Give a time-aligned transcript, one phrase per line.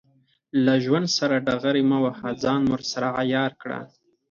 [0.65, 3.79] له ژوند سره ډغرې مه وهه، ځان ورسره عیار کړه.